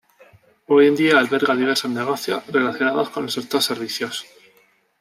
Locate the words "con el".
3.11-3.29